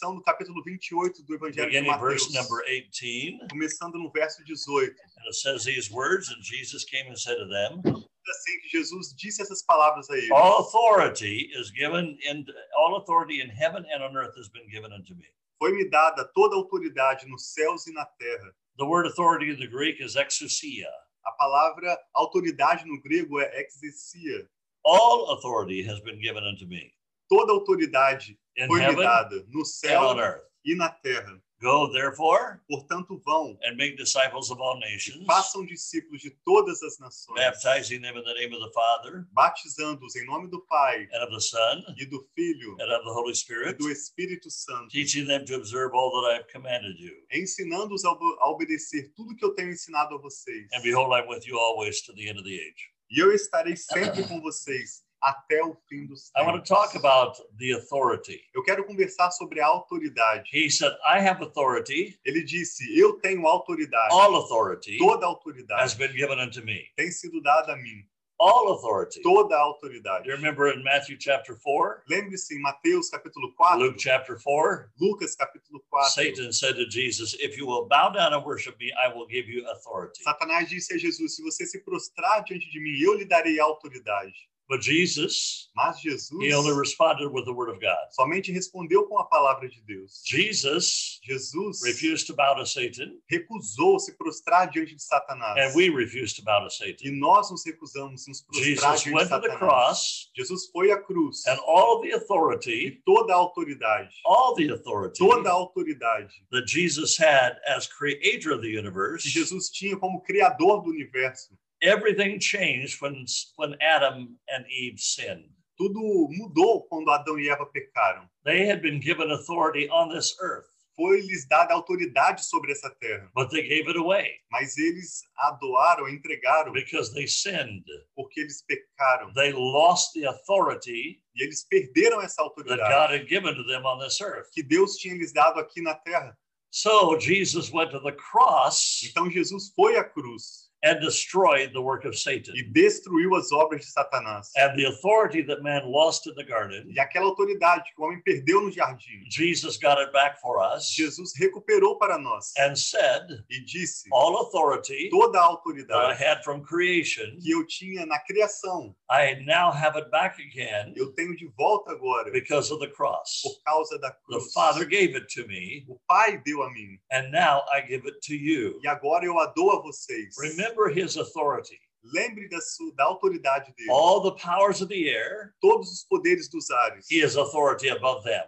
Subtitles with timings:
[0.00, 3.46] No capítulo 28 do Evangelho de beginning Mateus, verse number 18.
[3.50, 4.88] começando no verso 18.
[4.88, 9.14] And it says these words, and Jesus came and said to them, Assim que Jesus
[9.14, 10.30] disse essas palavras a eles.
[10.30, 12.46] All authority is given in
[12.78, 15.26] all authority in heaven and on earth has been given unto me.
[15.58, 18.50] Foi-me dada toda a autoridade nos céus e na terra.
[18.78, 20.88] The word authority in the Greek is exousia.
[21.26, 24.48] A palavra autoridade no grego é exesia.
[24.84, 26.92] All authority has been given unto me
[27.32, 30.14] Toda autoridade in foi-me heaven dada no céu
[30.62, 31.42] e na terra.
[31.62, 36.82] Go therefore Portanto, vão and make disciples of all e nations, façam discípulos de todas
[36.82, 41.08] as nações, baptizing them in the name of the Father batizando-os em nome do Pai
[41.10, 44.50] and of the Son e do Filho and of the Holy e Spirit, do Espírito
[44.50, 47.14] Santo, teaching them to observe all that I have commanded you.
[47.32, 48.10] ensinando-os a
[48.50, 50.68] obedecer tudo que eu tenho ensinado a vocês.
[50.74, 52.92] And behold, I'm with you always to the end of the age.
[53.08, 56.68] E eu estarei sempre com vocês até o fim dos I want tempos.
[56.68, 58.40] to talk about the authority.
[58.54, 60.48] Eu quero conversar sobre a autoridade.
[60.52, 64.12] He said, I have authority, Ele disse: Eu tenho autoridade.
[64.12, 66.84] all authority Toda has autoridade been given unto me.
[66.96, 68.04] tem sido dada a mim.
[68.40, 69.22] All authority.
[69.22, 70.26] Toda a autoridade.
[70.28, 75.36] You remember in Matthew chapter 4, Lembre-se em Mateus capítulo 4, Luke chapter 4, Lucas
[75.36, 76.08] capítulo 4.
[76.10, 79.48] Satan said to Jesus, If you will bow down and worship me, I will give
[79.48, 80.24] you authority.
[80.24, 84.34] Satanás disse a Jesus: Se você se prostrar diante de mim, eu lhe darei autoridade.
[84.72, 87.98] But Jesus, Mas Jesus he only responded with the word of God.
[88.12, 90.22] somente respondeu com a palavra de Deus.
[90.24, 95.58] Jesus Jesus refused to bow to Satan, recusou se prostrar diante de Satanás.
[95.58, 97.18] and we refuse to bow to E Satan.
[97.18, 99.58] nós nos recusamos nos prostrar Jesus diante de went to the Satanás.
[99.58, 101.42] cross, Jesus foi à cruz.
[101.46, 106.64] and all the E authority, toda a autoridade, all the authority toda a autoridade that
[106.66, 111.50] Jesus had as creator of the que universe, Jesus tinha como criador do universo,
[111.82, 113.24] everything changed when,
[113.56, 115.50] when Adam and Eve sinned.
[115.76, 118.28] tudo mudou quando Adão e Eva pecaram.
[118.44, 123.48] They had been given authority on this earth, Foi-lhes dada autoridade sobre essa terra, but
[123.50, 127.82] they gave it away mas eles a doaram, entregaram, because they sinned.
[128.14, 129.32] porque eles pecaram.
[129.34, 133.86] They lost the authority E eles perderam essa that God autoridade had given to them
[133.86, 134.50] on this earth.
[134.52, 136.36] que Deus tinha lhes dado aqui na terra.
[136.70, 142.04] So Jesus went to the cross Então Jesus foi à cruz and destroyed the work
[142.04, 142.54] of Satan.
[142.56, 144.48] e destruiu as obras de Satanás.
[144.56, 148.20] And the authority that man lost in the garden, E aquela autoridade que o homem
[148.22, 153.26] perdeu no jardim, Jesus got it back for us Jesus recuperou para nós and said,
[153.50, 158.04] e disse: All authority toda a that I autoridade had from creation, que eu tinha
[158.06, 162.80] na criação, I now have it back again eu tenho de volta agora because of
[162.80, 163.40] the cross.
[163.42, 164.52] por causa da The cruz.
[164.52, 168.18] Father gave it to me, O Pai deu a mim and now I give it
[168.26, 168.80] to you.
[168.82, 170.34] e agora eu a dou a vocês.
[170.40, 171.80] Remember his authority.
[172.04, 173.90] Lembre da, sua, da autoridade dele.
[173.90, 177.06] All the powers of the air, Todos os poderes dos ares.
[177.10, 178.42] he has authority above them.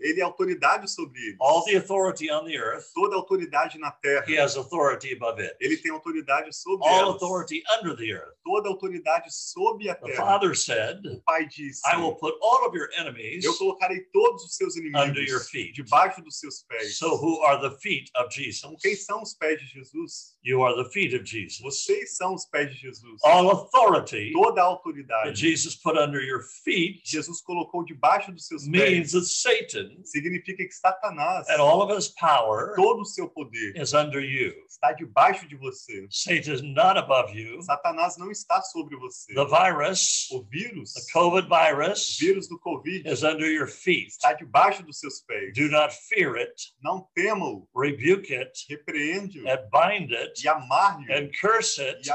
[0.00, 1.36] Ele é autoridade sobre eles.
[1.40, 4.24] All the authority on the earth, Toda autoridade na terra.
[4.28, 5.56] he has authority above it.
[5.60, 7.14] Ele tem autoridade sobre All elas.
[7.16, 8.34] authority under the earth.
[8.44, 10.16] Toda autoridade sob a The terra.
[10.26, 14.44] Father said, O Pai disse: I will put all of your enemies Eu colocarei todos
[14.44, 15.72] os seus under your inimigos feet.
[15.74, 16.96] debaixo dos seus pés.
[16.96, 18.58] So, who are the feet of Jesus?
[18.64, 20.36] Então, quem são os pés de Jesus?
[20.44, 21.58] You are the feet of Jesus.
[21.60, 22.99] Vocês são os pés de Jesus.
[23.24, 28.46] All authority Toda a that autoridade Jesus put under your feet Jesus colocou debaixo dos
[28.46, 29.12] seus means pés.
[29.12, 33.92] that Satan Significa que Satanás, and all of his power todo o seu poder, is
[33.94, 34.52] under you.
[34.68, 36.06] está debaixo de você.
[36.10, 37.62] Satan is not above you.
[37.62, 39.34] Satanás não está sobre você.
[39.34, 44.08] The virus, O vírus, the COVID o virus, vírus do Covid, is under your feet.
[44.08, 45.52] está debaixo dos seus pés.
[45.54, 51.30] Do not fear it, Não tema-o, rebuke it, repreende-o and bind it, e amarre-o and
[51.40, 52.10] curse it, e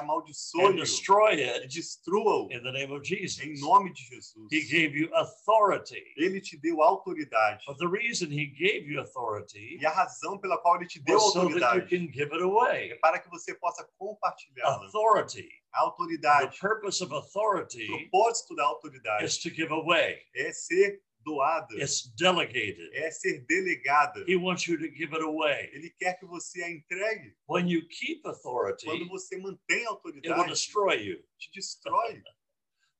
[0.76, 3.40] and destroy it destrua-o in the name of Jesus.
[3.44, 4.36] em nome de Jesus.
[4.52, 6.04] He gave you authority.
[6.18, 7.64] Ele te deu autoridade.
[7.68, 11.16] But the reason he gave you authority E a razão pela qual ele te deu
[11.16, 12.98] was so that you autoridade can give it é away.
[13.02, 14.86] para que você possa compartilhá-la.
[14.86, 15.48] Authority.
[15.74, 20.20] A The autoridade, purpose of o authority propósito da autoridade is to give away.
[20.36, 22.90] é ser doada, It's delegated.
[22.94, 24.24] é ser delegada.
[24.28, 25.70] He wants you to give it away.
[25.74, 27.34] Ele quer que você a entregue.
[27.50, 31.18] When you keep authority, Quando você mantém a it will autoridade, destroy you.
[31.40, 32.22] te destrói.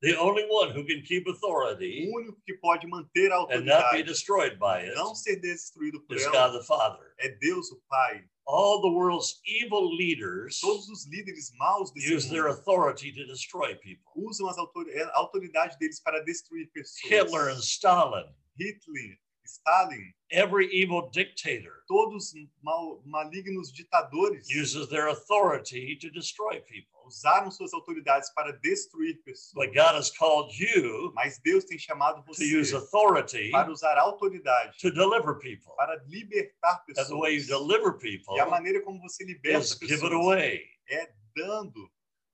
[0.02, 3.66] The only one who can keep authority O único que pode manter a and not
[3.66, 7.14] be autoridade, destroyed by it não ser destruído por is ela, God the Father.
[7.20, 8.24] é Deus o Pai.
[8.48, 13.76] All the world's evil leaders Todos os líderes maus desse use their authority to destroy
[13.76, 14.06] people.
[14.16, 17.10] usam as autori- a eh, autoridade deles para destruir pessoas.
[17.10, 18.28] Hitler and Stalin,
[18.58, 22.34] Hitler, Stalin, every evil dictator todos
[22.64, 26.92] mal, malignos ditadores uses their authority to destroy people.
[27.06, 29.54] usaram suas autoridades para destruir pessoas.
[29.54, 33.98] But God has called you Mas Deus tem chamado to você use authority para usar
[33.98, 35.74] autoridade, to deliver people.
[35.78, 37.48] para libertar And the way you pessoas.
[37.48, 40.62] deliver people E a maneira como você liberta is give it pessoas away.
[40.90, 41.90] é dando.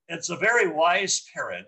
[0.10, 1.68] It's a very wise parent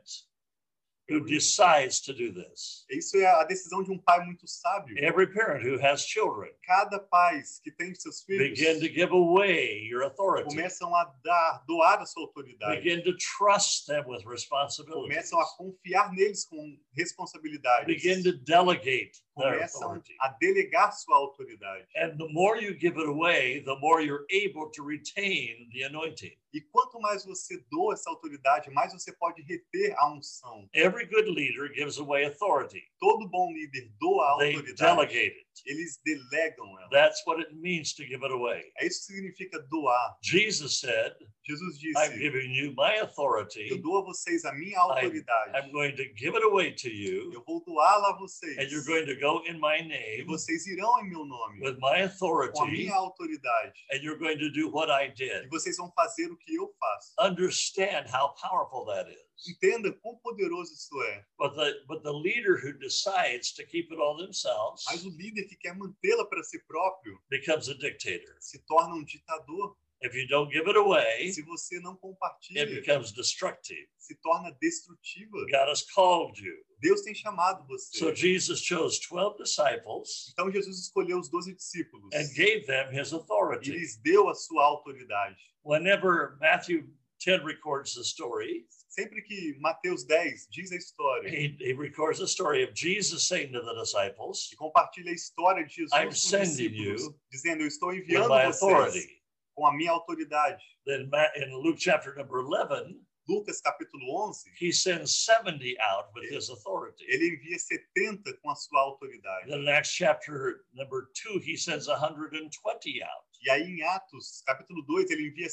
[1.09, 2.85] who decides to do this.
[2.89, 4.95] Isso é a decisão de um pai muito sábio.
[4.97, 9.85] Every parent who has children Cada pai que tem seus filhos begin to give away
[9.89, 10.47] your authority.
[10.49, 12.81] começam a dar, doar a sua autoridade.
[12.81, 15.09] Begin to trust them with responsibility.
[15.09, 17.85] Começam a confiar neles com responsabilidades.
[17.85, 20.15] Begin to delegate their Começam authority.
[20.21, 21.85] a delegar sua autoridade.
[21.95, 26.35] And the more you give it away, the more you're able to retain the anointing.
[26.53, 30.69] E quanto mais você doa essa autoridade, mais você pode reter a unção.
[30.73, 32.83] Every good leader gives away authority.
[32.99, 34.77] Todo bom líder doa a They autoridade.
[34.95, 35.42] delegate it.
[35.65, 36.89] Eles delegam ela.
[36.89, 38.63] That's what it means to give it away.
[38.79, 40.17] É isso que significa doar.
[40.21, 41.13] Jesus said,
[41.45, 43.77] Jesus I'm disse: giving you my Eu authority.
[43.81, 45.55] dou a vocês a minha autoridade.
[45.55, 48.57] I'm going to give it away to you, Eu vou doá-la a vocês.
[48.57, 51.75] and you're going to go in my E name vocês irão em meu nome, with
[51.75, 53.73] my com a authority, minha autoridade.
[53.91, 55.49] and you're going to do what I E did.
[55.49, 57.13] vocês vão fazer o que eu faço.
[57.19, 59.17] Understand how powerful that is.
[59.47, 61.25] Entenda quão poderoso isso é.
[61.37, 65.45] But the but the leader who decides to keep it all themselves Mas o líder
[65.47, 68.35] que quer mantê-la para si próprio becomes a dictator.
[68.39, 69.75] se torna um ditador.
[70.05, 73.87] If you don't give it away, Se você não it compartilha, becomes destructive.
[73.97, 75.31] se torna destrutiva.
[75.49, 76.53] God has called you.
[76.81, 78.15] Deus tem chamado So você.
[78.15, 83.15] Jesus chose 12 disciples Então Jesus escolheu os doze discípulos and gave them his e
[83.15, 83.71] authority.
[83.71, 85.37] lhes deu a sua autoridade.
[85.63, 86.83] Whenever Matthew
[87.23, 92.27] 10 records the story, Sempre que Mateus 10 diz a história he, he records the
[92.27, 96.09] story of Jesus saying to the disciples, e compartilha a história de Jesus I'm com
[96.09, 99.23] os sending discípulos, you dizendo: Eu estou with enviando my vocês authority.
[99.55, 100.63] com a minha autoridade.
[100.85, 106.49] Then in Luke chapter number 11, Lucas capítulo 11, he sends 70 out with his
[106.51, 107.03] authority.
[107.07, 109.49] ele envia 70 com a sua autoridade.
[109.49, 114.81] Then in Acts chapter number 2, he sends 120 out E aí em Atos capítulo
[114.83, 115.47] 2, ele envia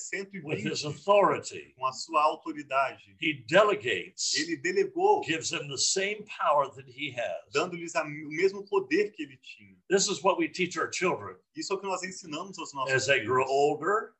[0.44, 1.74] with his 120 authority.
[1.76, 3.16] com a sua autoridade.
[3.20, 7.52] He delegates, Ele delegou, gives them the same power that he has.
[7.52, 9.76] dando-lhes o mesmo poder que ele tinha.
[9.88, 11.36] This is what we teach our children.
[11.56, 13.50] Isso é o que nós ensinamos aos nossos As they grow filhos.
[13.50, 14.14] older,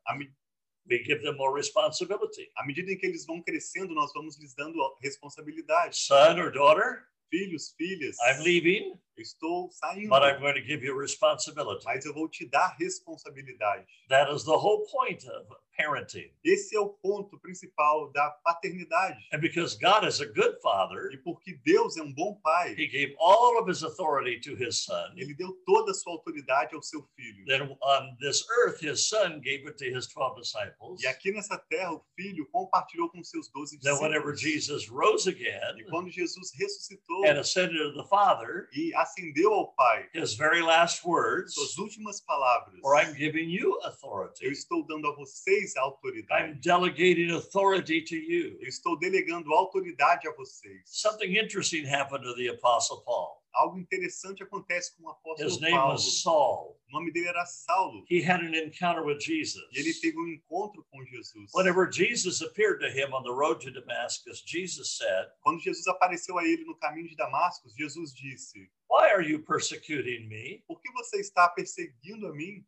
[0.89, 2.51] we give them more responsibility.
[2.57, 5.97] à medida em que eles vão crescendo, nós vamos lhes dando responsabilidade.
[5.97, 10.85] Son or daughter, Filhos, filhas, I'm leaving, eu estou saindo, but I'm going to give
[10.85, 11.85] you responsibility.
[11.85, 13.87] mas eu vou te dar responsabilidade.
[14.09, 15.47] That is the whole point of
[15.85, 16.31] parenting.
[16.44, 19.19] Esse é o ponto principal da paternidade.
[19.32, 22.87] And because God is a good father, E porque Deus é um bom pai, he
[22.87, 25.12] gave all of his authority to his son.
[25.17, 27.44] ele deu toda a sua autoridade ao seu filho.
[27.47, 31.03] Then on this earth, his son gave it to his 12 disciples.
[31.03, 34.41] E aqui nessa terra, o filho compartilhou com seus doze Then, whenever discípulos.
[34.41, 39.73] Jesus rose again E quando Jesus ressuscitou and ascended to the Father, e ascendeu ao
[39.75, 44.47] Pai, his very last words suas últimas palavras, or I'm giving you eu authority.
[44.47, 46.51] estou dando a vocês a autoridade.
[46.53, 48.59] I'm delegating authority to you.
[48.61, 50.83] Eu estou delegando autoridade a vocês.
[50.87, 53.41] Something interesting happened to the Apostle Paul.
[53.53, 55.93] Algo interessante acontece com o His apóstolo name Paulo.
[55.95, 56.81] was Saul.
[56.89, 58.05] O nome dele era Saulo.
[58.09, 59.61] He had an encounter with Jesus.
[59.73, 61.51] E ele teve um encontro com Jesus.
[61.53, 66.39] Whenever Jesus appeared to him on the road to Damascus, Jesus said, Quando Jesus apareceu
[66.39, 70.63] a ele no caminho de Damasco, Jesus disse: Why are you persecuting me?
[70.69, 72.65] Por que você está perseguindo a mim?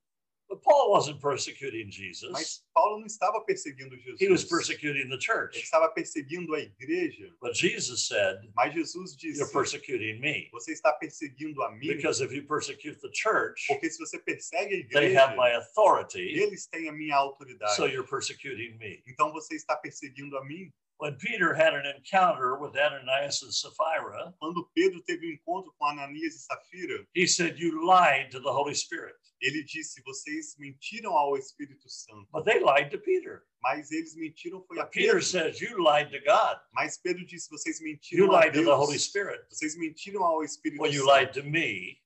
[0.53, 4.21] But Paul wasn't persecuting Jesus, Mas Paulo não estava perseguindo Jesus.
[4.21, 5.56] he was persecuting the Ele church.
[5.63, 7.32] estava perseguindo a igreja.
[7.41, 10.51] But Jesus said, Mas Jesus disse: You're persecuting me.
[10.53, 14.75] Você está perseguindo a mim, Because if you persecute the church, porque se você persegue
[14.75, 17.75] a they igreja, have my authority, eles têm a minha autoridade.
[17.75, 19.03] so you're persecuting me.
[19.06, 20.71] Então você está perseguindo a mim.
[20.99, 25.87] When Peter had an encounter with Ananias and Sapphira, Quando Pedro teve um encontro com
[25.87, 29.17] Ananias e Safira, he said, You lied to the Holy Spirit.
[29.43, 32.29] Ele disse: Vocês mentiram ao Espírito Santo.
[32.32, 33.43] But they lied to Peter.
[33.61, 35.22] Mas eles mentiram foi a But Peter Pedro.
[35.22, 36.58] says, You lied to God.
[36.72, 39.05] Mas Pedro disse: Vocês You mentiram a lied to the Holy Deus.
[39.05, 39.44] Spirit.
[39.51, 41.13] Vocês mentiram ao Espírito When you Santo.
[41.13, 41.99] lied to me,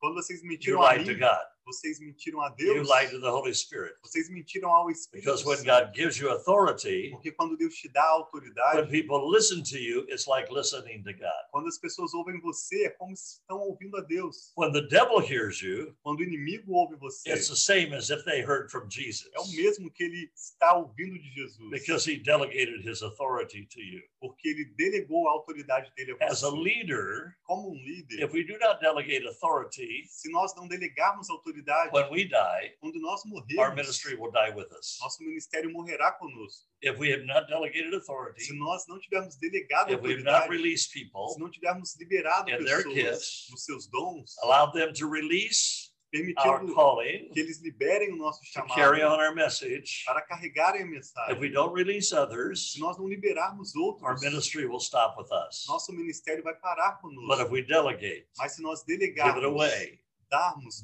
[0.00, 1.46] Quando vocês you mentiram a lied to mim, God.
[1.64, 2.88] Vocês mentiram a You Deus.
[2.88, 3.94] lied to the Holy Spirit.
[4.02, 5.62] Vocês mentiram ao Espírito Because when.
[5.64, 10.04] God gives you authority, Porque quando Deus te dá when autoridade, people listen to you,
[10.08, 11.30] it's like listening to God.
[11.52, 14.52] quando as pessoas ouvem você, é como se estão ouvindo a Deus.
[14.56, 18.24] When the devil hears you, Quando o inimigo ouve você, it's the same as if
[18.24, 21.70] they heard from Jesus é o mesmo que ele está ouvindo de Jesus.
[21.70, 24.00] because he delegated his authority to you.
[24.20, 26.56] Porque ele delegou a autoridade dele a As a você.
[26.62, 31.51] leader, Como um líder, if we do not delegate authority, se nós não delegarmos autoridade,
[31.92, 34.98] when we die, quando nós our morrermos, ministry will die with us.
[35.00, 36.66] nosso ministério morrerá conosco.
[36.80, 40.42] If we have not delegated authority, Se nós não tivermos delegado if we have not
[40.44, 44.72] autoridade, released se people, não tivermos liberado in their pessoas gifts, nos seus dons, allowed
[44.72, 46.20] them to release our
[46.60, 50.82] permitindo calling, que eles liberem o nosso to carry chamado on our message, para carregarem
[50.82, 51.38] a if mensagem.
[51.40, 55.64] we don't release others, Se nós não liberarmos our outros, ministry will stop with us.
[55.68, 57.42] nosso ministério vai parar But conosco.
[57.46, 60.00] if we delegate, Mas se nós give it delegarmos, away,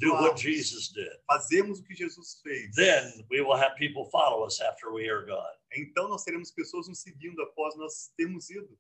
[0.01, 4.45] do what Jesus did, fazermos o que Jesus fez, then we will have people follow
[4.45, 5.57] us after we are gone.
[5.75, 8.79] então nós teremos pessoas nos seguindo após nós termos ido.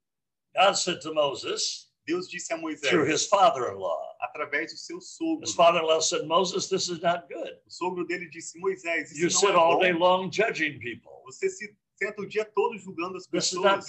[0.54, 4.78] God said to Moses Deus disse a Moisés, through his father in law, através do
[4.78, 7.52] seu sogro, his father in law said, Moses, this is not good.
[7.66, 9.98] o sogro dele disse, Moisés, You isso sit não é all day bom.
[9.98, 11.22] long judging people.
[11.26, 13.86] Você se senta o dia todo julgando as pessoas.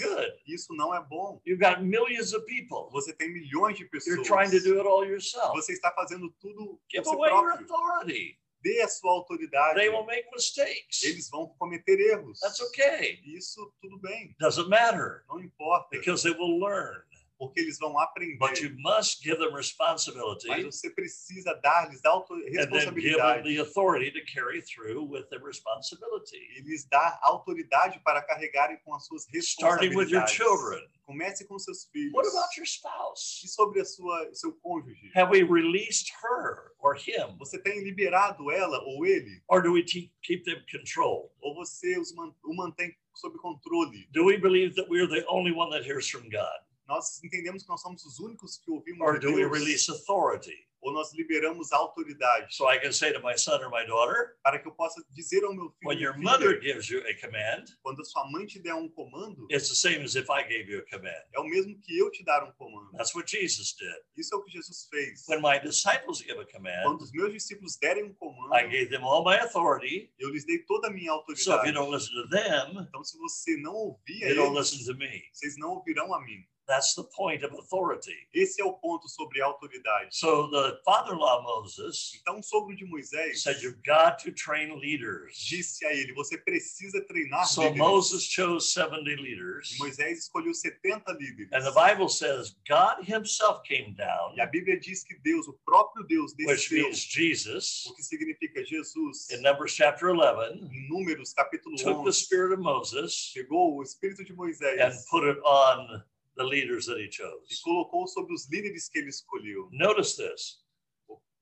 [0.47, 1.39] Isso não é bom.
[1.45, 2.89] You've got millions of people.
[2.91, 4.15] Você tem milhões de pessoas.
[4.15, 5.51] You're trying to do it all yourself.
[5.53, 7.65] Você está fazendo tudo Give você away your próprio.
[7.75, 8.39] authority.
[8.61, 9.75] Dê a sua autoridade.
[9.79, 11.01] They will make mistakes.
[11.03, 12.39] Eles vão cometer erros.
[12.41, 13.21] That's okay.
[13.25, 14.35] Isso tudo bem.
[14.37, 15.87] Doesn't matter Não importa.
[15.91, 17.01] because they will learn.
[17.39, 18.37] Porque eles vão aprender.
[18.37, 22.75] But you must give them responsibility Mas você precisa dar-lhes auto- and then give them
[22.81, 23.43] responsabilidade.
[23.55, 26.37] the authority to carry through with the responsibility.
[26.57, 30.33] E lhes dar autoridade para carregarem com as suas Starting with your responsabilidades.
[30.35, 30.89] children.
[31.05, 32.11] Comece com seus filhos.
[32.13, 33.41] What about your spouse?
[33.43, 35.09] E sobre a sua, seu cônjuge?
[35.15, 37.37] Have we released her or him?
[37.39, 39.41] Você tem liberado ela ou ele?
[39.47, 41.29] Or do we keep them controlled?
[41.41, 44.05] Ou você os man- o mantém sob controle?
[44.11, 46.59] Do we believe that we're the only one that hears from God?
[46.89, 50.55] Nós entendemos que nós somos os únicos que ouvimos Or de do we release authority?
[50.81, 52.55] Ou nós liberamos a autoridade?
[52.55, 55.43] So I can say to my son or my daughter, Para que eu possa dizer
[55.43, 58.59] ao meu filho, when your mother gives you a command, quando a sua mãe te
[58.59, 61.21] der um comando, it's the same as if I gave you a command.
[61.35, 62.91] é o mesmo que eu te dar um comando.
[62.95, 63.93] That's what Jesus did.
[64.15, 65.25] Isso é o que Jesus fez.
[65.27, 68.87] When my disciples give a command, Quando os meus discípulos derem um comando, I gave
[68.89, 70.13] them all my authority.
[70.17, 71.67] eu lhes dei toda a minha So if autoridade.
[71.67, 74.93] you don't listen to them, Então, se você não ouvir a you don't eles, listen
[74.93, 75.23] to me.
[75.33, 76.41] vocês não ouvirão a mim.
[76.69, 78.13] That's the point of authority.
[78.33, 80.09] Esse é o ponto sobre autoridade.
[80.15, 85.35] So the father-in-law Moses Então, o sogro de Moisés said, "You've got to train leaders."
[85.35, 87.77] disse a ele: Você precisa treinar So líderes.
[87.79, 91.49] Moses chose 70 leaders, E Moisés escolheu 70 líderes.
[91.51, 95.53] and the Bible says God Himself came down, E a Bíblia diz que Deus, o
[95.65, 100.87] próprio Deus, which desceu, means Jesus, o que significa Jesus, in Numbers chapter 11, em
[100.89, 105.23] Números capítulo took the 11, spirit of Moses pegou o espírito de Moisés and put
[105.27, 106.03] it on
[106.39, 107.61] the leaders that He e chose.
[107.61, 109.69] colocou sobre os líderes que ele escolheu.
[109.71, 110.63] Notice this: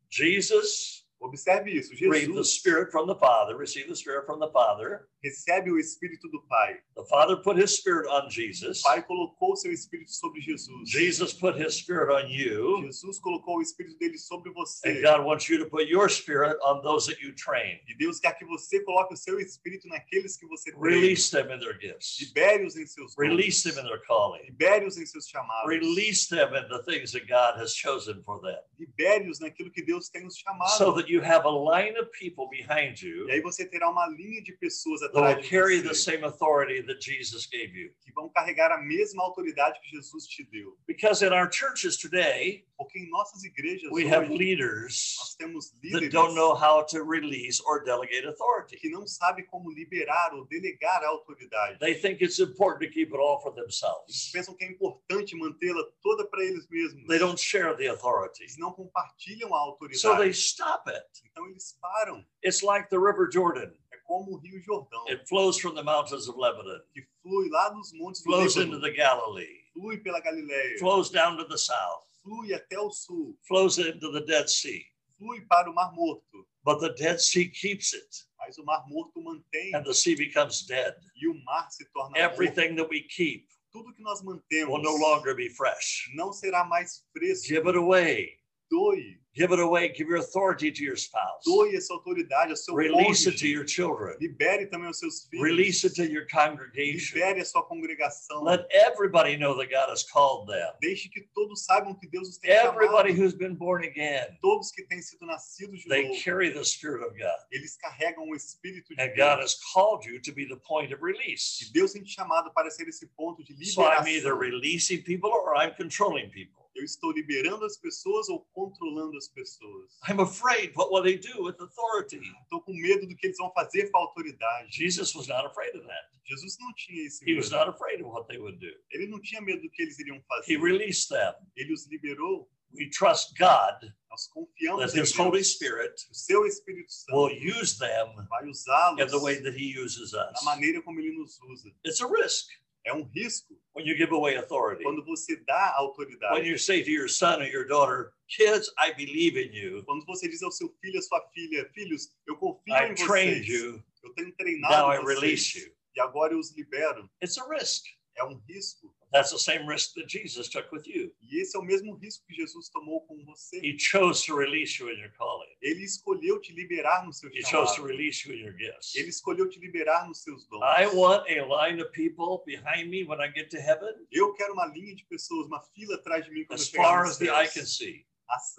[0.09, 1.91] Jesus Observe isso.
[1.91, 5.07] received the Jesus Spirit from the Father, Receive the Spirit from the Father.
[5.23, 6.77] recebe o espírito do Pai.
[6.95, 8.81] The Father put His Spirit on O Jesus.
[8.81, 10.89] Pai colocou o seu espírito sobre Jesus.
[10.89, 12.83] Jesus put His Spirit on you.
[12.83, 14.87] Jesus colocou o espírito dele sobre você.
[14.89, 17.79] And God wants you to put your spirit on those that you train.
[17.87, 20.87] E Deus quer que você coloque o seu espírito naqueles que você treina.
[20.87, 22.19] Release them in their gifts.
[22.19, 23.29] Libere-os em seus dons.
[23.29, 24.43] Release them in their calling.
[24.45, 25.67] Libere-os em seus chamados.
[25.67, 28.57] Release them in the things that God has chosen for them.
[28.79, 30.77] Libere-os naquilo que Deus tem os chamado.
[30.77, 34.07] So that you have a line of people behind you E aí você terá uma
[34.07, 37.91] linha de pessoas atrás de carry the same authority that Jesus gave you.
[38.01, 40.77] que vão carregar a mesma autoridade que Jesus te deu.
[40.87, 45.69] Because in our churches today, Porque em nossas igrejas we hoje, have leaders nós temos
[45.71, 48.77] that líderes don't know how to release or delegate authority.
[48.77, 51.79] que não sabem como liberar ou delegar a autoridade.
[51.79, 54.31] They think it's important to keep it all for Eles themselves.
[54.31, 57.07] pensam que é importante mantê-la toda para eles mesmos.
[57.07, 58.43] They don't share the authority.
[58.43, 59.99] Eles não compartilham a autoridade.
[60.01, 61.05] So they stop it.
[61.31, 62.23] Então eles param.
[62.45, 63.71] It's like the River Jordan.
[63.91, 67.73] É como o Rio Jordão, It flows from the mountains of Lebanon, que flui lá
[67.73, 71.57] nos montes do flows Líbano, into the Galilee, flui pela Galileia, flows down to the
[71.57, 74.83] south, flui até o sul, flows into the Dead Sea.
[75.17, 76.45] flui para o Mar Morto.
[76.63, 80.65] But the Dead Sea keeps it, Mas o Mar Morto mantém and the sea becomes
[80.65, 80.93] dead.
[81.15, 82.33] e o mar se torna morto.
[82.33, 86.09] Everything that we keep Tudo que nós will mantemos no longer be fresh.
[86.15, 87.47] não será mais fresco.
[87.47, 88.37] Give it away.
[88.69, 89.89] Doe, Give it away.
[89.89, 91.43] Give your authority to your spouse.
[91.45, 94.17] Doe essa autoridade ao seu Release it to your children.
[94.19, 95.43] Libere também os seus filhos.
[95.45, 97.15] Release it to your congregation.
[97.19, 98.43] Libere a sua congregação.
[98.43, 100.67] Let everybody know that God has called them.
[100.81, 103.21] Deixe que todos saibam que Deus os tem Everybody chamado.
[103.21, 107.03] who's been born again, Todos que têm sido nascidos de they novo, carry the Spirit
[107.05, 107.37] of God.
[107.51, 110.99] eles carregam o Espírito de And God has called you to be the point of
[111.01, 111.69] E release.
[111.73, 113.83] Deus tem te chamado para ser esse ponto de liberação.
[113.83, 116.66] So I'm either releasing people or I'm controlling people.
[116.77, 119.91] Eu estou liberando as pessoas ou controlando as pessoas.
[120.07, 122.21] I'm afraid what will they do with authority?
[122.43, 124.69] Estou com medo do que eles vão fazer com a autoridade.
[124.71, 126.07] Jesus was not afraid of that.
[126.25, 127.65] Jesus não tinha esse He was medo.
[127.65, 128.71] not afraid of what they would do.
[128.91, 130.57] Ele não tinha medo do que eles iriam He fazer.
[130.61, 131.33] released them.
[131.55, 132.47] Ele os liberou.
[132.73, 133.79] We trust God
[134.11, 135.53] Nós confiamos that em His Holy Deus.
[135.53, 139.73] Spirit O seu Espírito will Santo use them vai usá-los in the way that He
[139.79, 140.43] uses da us.
[140.43, 141.71] maneira como ele nos usa.
[141.85, 142.49] It's a risk
[142.87, 144.81] É um risco when you give away authority.
[144.83, 146.47] quando você dá When autoridade.
[146.49, 149.83] you say to your son or your daughter, Kids, I believe in you.
[149.85, 153.45] Quando você diz ao seu filho, à sua filha, filhos, eu confio I em trained
[153.45, 153.47] vocês.
[153.47, 153.83] you.
[154.03, 155.19] Eu tenho Now treinado I vocês.
[155.19, 155.73] release you.
[155.95, 157.09] E agora eu os libero.
[157.23, 157.83] It's a risk.
[158.15, 158.93] É um risco.
[159.11, 161.13] That's the same risk that Jesus took with you.
[161.21, 163.59] E esse é o mesmo risco que Jesus tomou com você.
[163.63, 165.47] He chose to release you in your calling.
[165.61, 168.95] Ele escolheu te liberar no seu He chose to release you in your gifts.
[168.95, 170.61] Ele escolheu te liberar nos seus dons.
[170.63, 174.53] I want a line of people behind me when I get to heaven Eu quero
[174.53, 177.11] uma linha de pessoas, uma fila atrás de mim quando as eu chegar far nos
[177.11, 178.05] as the eye can see.
[178.29, 178.55] As-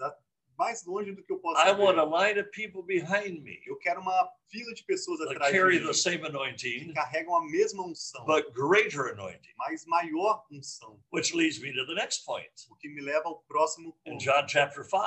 [0.59, 3.77] mais longe do que eu possa I want a line of people behind me Eu
[3.77, 7.37] quero uma fila de pessoas that atrás carry de mim the same que anointing, carregam
[7.37, 10.99] a mesma unção, but greater anointing, mas maior unção.
[11.13, 12.51] which leads me to the next point.
[12.71, 14.25] O que me leva ao próximo In ponto.
[14.25, 14.99] John chapter 5,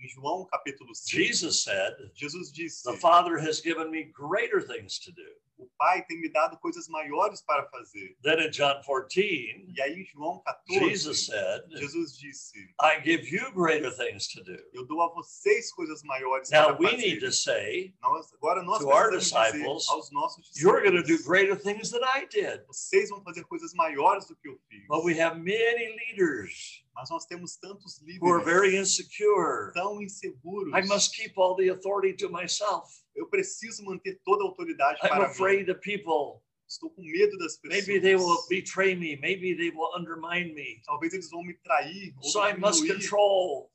[0.00, 4.98] Em João capítulo 5, Jesus said, Jesus disse: The Father has given me greater things
[5.00, 5.22] to do.
[5.58, 8.16] O Pai tem me dado coisas maiores para fazer.
[8.22, 13.28] Then in John 14, E aí em João 14, Jesus said, Jesus disse: I give
[13.28, 14.56] you greater things to do.
[14.72, 16.96] Eu dou a vocês coisas maiores Now para we fazer.
[16.98, 21.02] need to say, Nós, agora nós to our precisamos dizer aos nossos You're going to
[21.02, 22.64] do greater things than I did.
[22.68, 24.86] vocês vão fazer coisas maiores do que eu fiz.
[24.86, 29.72] But we have many leaders Mas nós temos tantos who are very líderes insecure.
[29.72, 30.74] tão inseguros.
[30.74, 32.88] I must keep all the authority to myself.
[33.14, 35.72] Eu preciso manter toda a autoridade I'm para afraid mim.
[35.72, 36.42] of people.
[36.68, 37.86] Estou com medo das pessoas.
[37.86, 39.16] Maybe they will betray me.
[39.16, 40.82] Maybe they will undermine me.
[40.84, 43.70] Talvez eles vão me trair ou So I must control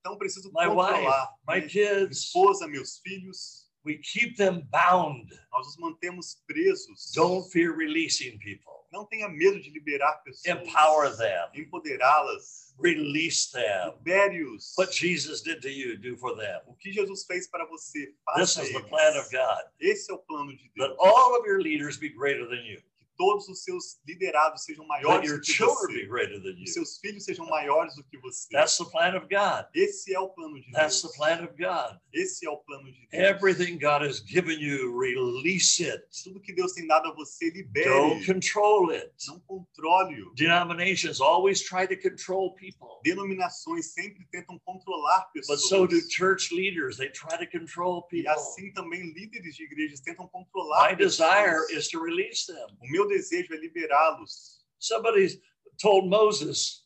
[0.00, 2.18] Então preciso my wife, controlar my minha kids.
[2.24, 3.64] esposa, meus filhos.
[3.86, 5.30] We keep them bound.
[5.52, 7.12] Nós os mantemos presos.
[7.14, 8.83] Don't fear releasing people.
[8.94, 10.46] Não tenha medo de liberar pessoas.
[10.46, 11.50] Empower them.
[11.52, 12.72] Empoderá-las.
[12.78, 13.92] Release them.
[13.98, 14.72] Libere-os.
[14.78, 16.60] What Jesus did to you, do for them.
[16.66, 19.64] O que Jesus fez para você, This faça is the plan of God.
[19.80, 20.96] Esse é o plano de That Deus.
[21.00, 22.80] all of your leaders be greater than you.
[23.16, 26.06] Todos os seus liderados sejam maiores do que você.
[26.06, 26.64] greater than you.
[26.64, 28.48] Os seus filhos sejam maiores do que você.
[28.50, 29.66] That's the plan of God.
[29.74, 31.12] Esse é o plano de That's Deus.
[31.12, 31.98] the plan of God.
[32.12, 33.12] Esse é o plano de Deus.
[33.12, 36.02] Everything God has given you, release it.
[36.24, 37.88] Tudo que Deus tem dado a você, libere.
[37.88, 39.10] Don't control it.
[39.28, 40.34] Não controle-o.
[40.34, 42.88] Denominations always try to control people.
[43.04, 45.68] Denominações sempre tentam controlar But pessoas.
[45.68, 46.96] so do church leaders.
[46.96, 48.30] They try to control E people.
[48.32, 51.70] assim também líderes de igrejas tentam controlar My desire pessoas.
[51.84, 52.66] is to release them.
[52.80, 54.64] O meu desejo é liberá-los.
[54.78, 55.40] Somebody
[55.80, 56.84] told Moses,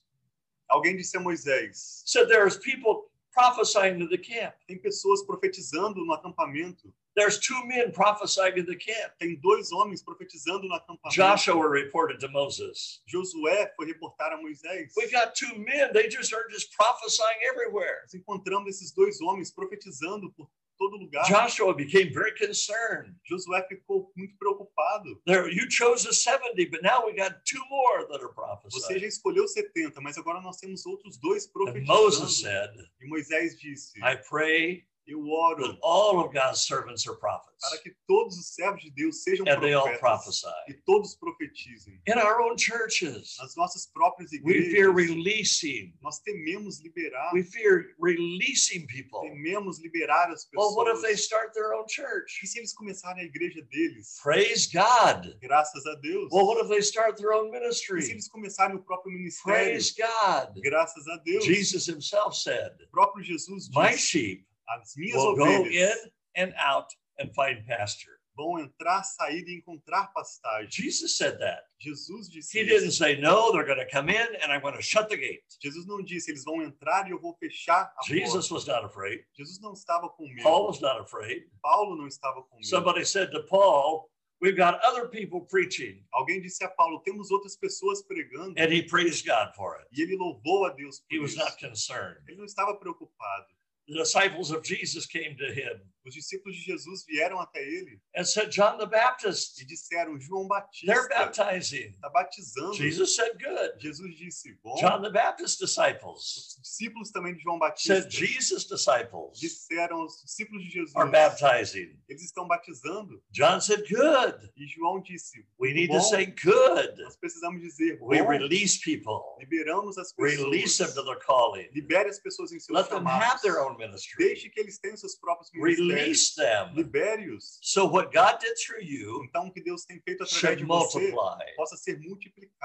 [0.69, 4.55] Alguém disse a Moisés: said there's people prophesying to the camp.
[4.67, 6.93] tem pessoas profetizando no acampamento.
[7.17, 9.13] There's two men prophesying to the camp.
[9.19, 11.11] Tem dois homens profetizando no acampamento.
[11.11, 14.93] Joshua reported to Moses, Josué foi reportar a Moisés.
[14.97, 15.93] We got two men.
[15.93, 18.03] They just are just prophesying everywhere.
[18.03, 20.49] Nós encontramos esses dois homens profetizando por
[20.79, 21.25] todo lugar.
[21.29, 23.15] Joshua became very concerned.
[23.29, 25.21] Josué ficou muito preocupado.
[25.27, 29.01] There, you chose the 70, but now we got two more that are Você prophesying.
[29.01, 31.87] já escolheu 70, mas agora nós temos outros dois And profetizando.
[31.93, 37.41] Moses said, E Moisés disse: I pray Eu oro all of God's servants are para
[37.41, 40.01] prophets que todos os servos de Deus sejam and they all profetas
[40.43, 40.47] prophesy.
[40.69, 41.99] e todos profetizem.
[42.07, 45.95] In our own churches, Nas nossas próprias we fear igrejas, releasing.
[46.03, 49.21] nós tememos liberar, We fear releasing people.
[49.23, 51.03] tememos liberar as Well, what if pessoas.
[51.03, 52.41] they start their own church?
[52.43, 54.19] E se eles começarem a igreja deles?
[54.23, 55.35] Praise God.
[55.41, 56.29] Graças a Deus.
[56.31, 58.11] Well, what if they start their own E se ministry?
[58.11, 59.59] eles começarem o próprio ministério?
[59.71, 60.61] Praise God.
[60.63, 61.45] Graças a Deus.
[61.45, 66.13] Jesus himself said, O próprio Jesus My disse: sheep As minhas will go ovelhas in
[66.37, 68.17] and out and find pasture.
[68.37, 70.71] vão entrar, sair e encontrar pastagem.
[70.71, 71.61] Jesus said that.
[71.81, 72.99] Jesus disse He didn't isso.
[72.99, 75.43] say, No, they're going to come in and I'm going to shut the gate.
[75.61, 78.55] Jesus não disse, eles vão entrar e eu vou fechar a Jesus porta.
[78.55, 79.25] was not afraid.
[79.37, 80.45] Jesus não estava com medo.
[80.45, 81.51] Paul was not afraid.
[81.61, 82.67] Paulo não estava com medo.
[82.69, 84.09] Somebody said to Paul,
[84.41, 86.07] We've got other people preaching.
[86.15, 88.55] Alguém disse a Paulo, temos outras pessoas pregando.
[88.57, 89.89] And he praised God for it.
[89.91, 91.41] E ele louvou a Deus por He was isso.
[91.41, 92.21] not concerned.
[92.29, 93.47] Ele não estava preocupado.
[93.89, 98.25] The disciples of Jesus came to him Os discípulos de Jesus vieram até ele and
[98.25, 101.91] said, John the Baptist, e disseram: João they're Batista baptizing.
[101.95, 102.75] está batizando.
[102.75, 103.75] Jesus said, Good.
[103.81, 104.75] Jesus disse: Bom.
[104.77, 110.23] John the Baptist disciples Os discípulos também de João Batista said, Jesus disciples disseram aos
[110.23, 111.95] discípulos de Jesus: are baptizing.
[112.09, 113.23] Eles estão batizando.
[113.31, 114.51] John said, Good.
[114.57, 115.99] E João disse: We need Bom.
[115.99, 117.03] to say, Good.
[117.03, 120.95] Nós precisamos dizer: We Bom, release people, liberamos as release them pessoas.
[120.95, 121.69] to their calling.
[121.73, 123.43] Libere as pessoas em seus Let them have chamados.
[123.43, 124.17] their own ministry.
[124.25, 125.89] Deixe que eles tenham seus próprios ministérios.
[126.37, 126.75] Them.
[126.75, 127.59] Libere-os.
[127.63, 130.99] So, what God did through you Então, o que Deus tem feito através de você
[130.99, 131.55] multiply.
[131.57, 131.99] possa ser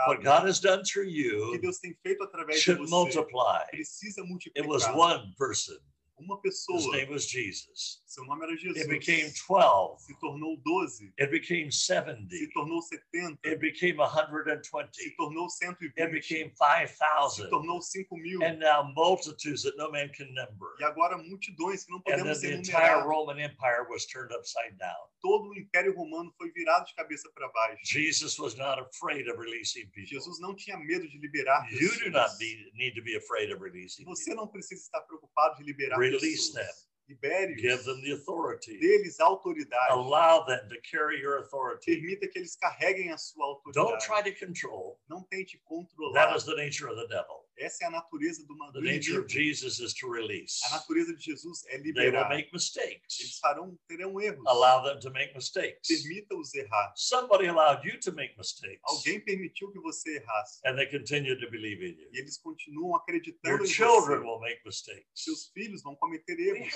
[0.07, 0.23] What.
[0.23, 1.11] God has done through O
[1.51, 3.65] que you Deus tem feito através de você multiply.
[3.71, 4.21] precisa
[4.55, 5.77] It was one person.
[6.17, 8.01] Uma His pessoa, name was Jesus.
[8.05, 9.99] seu nome era Jesus, It became 12.
[10.03, 12.27] se tornou 12, It became se 70.
[12.53, 14.93] tornou 70, It became 120.
[14.93, 17.49] se tornou It 120, became se 5,000.
[17.49, 18.43] tornou 5 mil.
[18.43, 20.75] And now multitudes that no man can number.
[20.79, 23.07] E agora multidões que não podemos the entire enumerar.
[23.07, 25.09] Roman Empire was turned upside down.
[25.21, 27.79] Todo o Império Romano foi virado de cabeça para baixo.
[27.85, 30.05] Jesus was not afraid of releasing people.
[30.05, 32.29] Jesus não tinha medo de liberar You do not
[32.75, 34.35] need to be afraid of releasing Você people.
[34.45, 36.65] não precisa estar preocupado de liberar Release them.
[37.09, 37.61] Libere-os.
[37.61, 38.79] Give them the authority.
[38.81, 39.91] Deles a autoridade.
[39.91, 41.95] Allow them to carry your authority.
[41.97, 43.73] Permita que eles carreguem a sua autoridade.
[43.73, 44.99] Don't try to control.
[45.09, 46.35] Não tente controlar.
[46.35, 47.42] is the nature of the devil.
[47.57, 49.29] Essa é a natureza do, The do nature of inimigo.
[49.29, 50.59] Jesus is to release.
[50.65, 52.29] A natureza de Jesus é They will liberar.
[52.29, 53.39] make Eles mistakes.
[53.39, 54.43] farão, terão erros.
[54.47, 55.87] Allow them to make mistakes.
[55.87, 56.93] Permita-os errar.
[56.95, 60.59] Somebody allowed you to make mistakes, Alguém permitiu que você errasse.
[60.65, 62.09] and they continue to believe in you.
[62.11, 64.25] E eles continuam acreditando Your em children você.
[64.25, 65.07] will make mistakes.
[65.13, 66.73] Seus filhos vão cometer erros.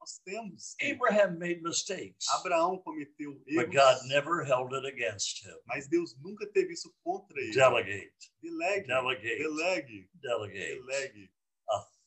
[0.00, 0.76] Nós temos.
[0.82, 3.74] Abraham made mistakes, Abraão cometeu but erros.
[3.74, 5.56] God never held it against him.
[5.66, 7.52] Mas Deus nunca teve isso contra ele.
[7.52, 8.86] Delegate, Delegue.
[8.86, 10.10] delegate, Delegue.
[10.14, 10.80] delegate.
[10.86, 11.30] Delegue.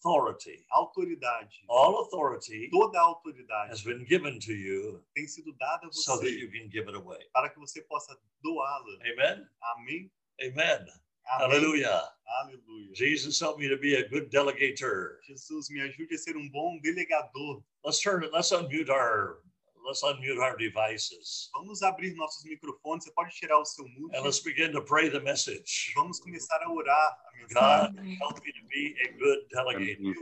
[0.04, 0.66] Authority.
[0.72, 1.64] Autoridade.
[1.70, 6.18] All authority Toda a autoridade has been given to you tem sido dada a so
[6.18, 7.20] that você you can give it away.
[7.34, 8.98] para que você possa doá-la.
[9.12, 9.48] Amen.
[9.62, 10.12] Amém?
[10.42, 10.88] Amen.
[11.28, 11.48] Amém.
[11.48, 12.04] Hallelujah.
[12.42, 12.94] Aleluia.
[12.94, 15.18] Jesus help me to be a good delegator.
[15.28, 17.64] Jesus, me ajude a ser um bom delegador.
[17.84, 18.32] Let's turn it.
[18.34, 19.40] Let's unmute our.
[19.84, 23.04] Let's unmute our devices Vamos abrir nossos microfones.
[23.04, 24.16] Você pode tirar o seu mute.
[24.16, 25.92] and let's begin to pray the message.
[25.96, 27.18] Vamos começar a orar a
[27.54, 28.18] God, mensagem.
[28.20, 30.00] help me to be a good delegator.
[30.00, 30.16] Me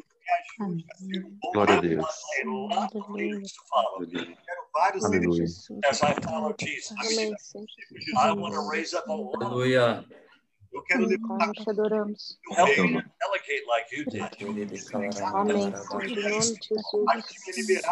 [0.59, 1.81] ajude a ser um bom Glória a.
[1.81, 2.05] Deus.
[2.33, 2.87] Aleluia.
[5.09, 5.67] líderes.
[5.83, 6.95] As I follow Jesus,
[8.17, 10.05] I want to raise up a Aleluia.
[10.71, 12.39] Eu quero levantar Nós te adoramos.
[12.49, 13.03] o help reino.
[13.49, 14.21] Delegate like you did.
[15.33, 16.05] Amém, Senhor.
[16.05, 17.05] Em nome de Jesus.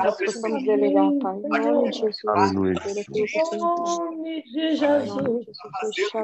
[0.03, 1.37] Nós possamos delegar, Pai.
[1.37, 2.25] Em nome de Jesus.
[2.27, 2.79] Aleluia.
[3.15, 3.59] Em Jesus.
[3.59, 5.45] nome de Jesus.
[5.73, 6.19] Aquilo que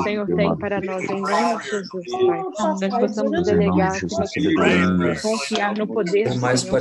[0.00, 2.42] o Senhor tem para nós, em nome de Jesus, Pai.
[2.80, 6.78] Nós possamos delegar, que nós possamos confiar no poder O do mais Senhor.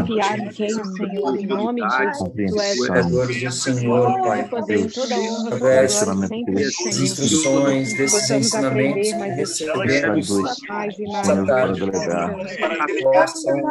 [0.00, 2.32] Confiar em quem o Senhor, em nome de Jesus.
[2.48, 4.37] Tu és do Senhor, Pai.
[6.28, 7.02] Sempre das Senhor.
[7.04, 10.42] instruções, desses ensinamentos que recebemos e
[11.16, 12.36] essa tarde, delegar.
[13.02, 13.62] possam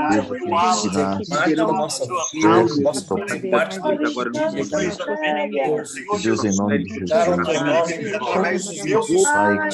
[0.50, 5.64] parte da nossa vida, Deus, possam que fazer parte do Agora, a dia.
[5.68, 7.10] Deus, Deus, em nome de Jesus.
[7.10, 9.70] dar o teu nome através dos meus Pai,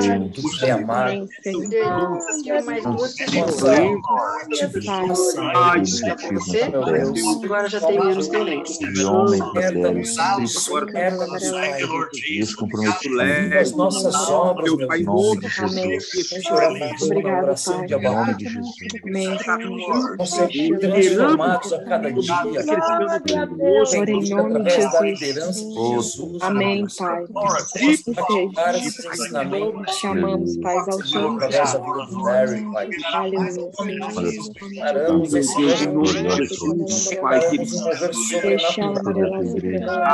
[0.00, 1.68] reino, tu te amar, Amém, Senhor.
[5.06, 8.78] possa Pai, objetivo meu Deus, Agora já tem menos tenente.
[8.78, 10.17] de homem para Deus.
[10.98, 11.80] Herda-nos, Pai.
[12.28, 15.06] Deus comprometido Viva as nossas obras, meu em Deus.
[15.06, 15.40] nome.
[15.48, 17.02] Jesus.
[17.02, 17.86] Obrigado, Pai.
[17.86, 18.76] de Em nome de Jesus.
[19.04, 19.38] Amém.
[20.16, 20.48] Vamos ser
[20.80, 22.64] transformados a cada dia.
[24.08, 25.18] Em nome de Jesus.
[25.18, 26.42] Jesus.
[26.42, 27.24] Amém, Pai.
[27.30, 28.86] Vamos Que praticar seja.
[28.86, 29.96] esses ensinamentos.
[29.98, 30.76] Te amamos, Pai.
[30.78, 32.72] Exaltamos, da Pai.
[32.72, 32.90] Pai.
[33.14, 33.70] Aleluia.
[34.78, 36.02] Paramos esse ano.
[37.20, 40.07] Pai, mover sobrenatural.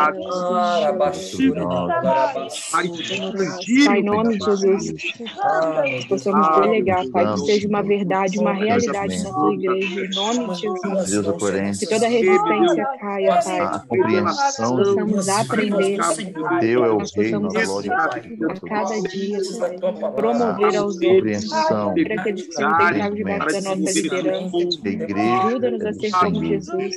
[3.85, 4.95] Pai, em nome de Jesus,
[6.09, 10.61] possamos delegar, Pai, que seja uma verdade, uma realidade na tua igreja, em nome de
[10.61, 11.11] Jesus.
[11.11, 13.81] Deus, Que toda resistência caia, Pai.
[13.89, 15.99] compreensão de Possamos aprender
[16.61, 18.09] Teu é o Nós a possamos glória a
[18.69, 19.39] cada dia,
[20.17, 24.57] promover aos outros, compreensão para que eles possam estar debaixo da nossa liderança.
[25.47, 26.45] Ajuda-nos a ser como.
[26.45, 26.95] Jesus.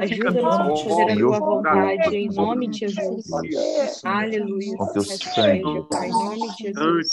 [0.00, 3.26] Ajuda-nos a fazer a tua vontade, em nome de Jesus.
[4.04, 4.76] Aleluia.
[4.76, 5.86] Com teu sangue.
[5.90, 6.08] Pai.
[6.08, 7.08] Em nome de Jesus.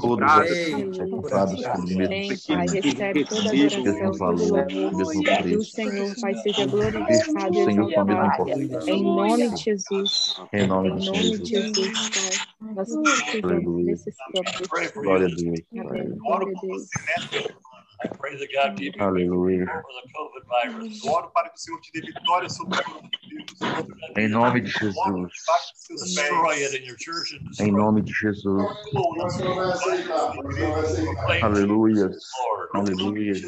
[0.00, 2.66] Todos aqueles sacrificados pelo mesmo Amém, Pai.
[2.68, 4.92] Recebe toda a mesmo todo valor, louvor.
[4.94, 5.72] mesmo Que o preço.
[5.72, 8.50] Senhor, Pai, seja glorificado e com exaltado.
[8.88, 10.36] Em nome de Jesus.
[10.52, 12.10] Em nome de Jesus.
[12.10, 12.74] Pai.
[12.74, 12.88] Nós
[13.84, 14.52] necessitamos.
[14.94, 15.30] Glória a.
[15.30, 15.60] Deus.
[15.70, 16.88] Glória a por Deus.
[18.98, 19.66] Aleluia.
[21.04, 23.21] Oro para que o Senhor te dê vitória sobre o coronavírus.
[24.16, 25.32] Em nome de Jesus.
[27.60, 28.62] Em nome de Jesus.
[31.42, 32.10] Aleluia.
[32.74, 33.40] Aleluia.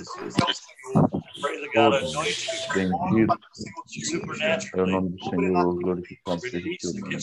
[1.37, 5.75] É Todos anoint you bendito Para que o Senhor te é o nome do Senhor.
[5.75, 7.19] Glorificado seja o teu nome,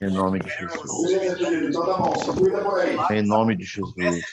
[0.00, 1.10] Em nome de Jesus.
[3.10, 4.24] Em nome de Jesus.